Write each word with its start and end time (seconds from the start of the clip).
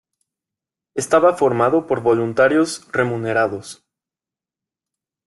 Estaba 0.95 1.37
formado 1.37 1.85
por 1.85 2.01
voluntarios 2.01 2.87
remunerados. 2.91 3.85